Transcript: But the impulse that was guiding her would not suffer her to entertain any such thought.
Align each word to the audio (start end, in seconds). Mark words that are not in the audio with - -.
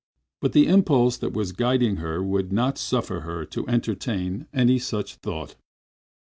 But 0.39 0.53
the 0.53 0.65
impulse 0.65 1.15
that 1.17 1.31
was 1.33 1.51
guiding 1.51 1.97
her 1.97 2.23
would 2.23 2.51
not 2.51 2.79
suffer 2.79 3.19
her 3.19 3.45
to 3.45 3.69
entertain 3.69 4.47
any 4.51 4.79
such 4.79 5.17
thought. 5.17 5.55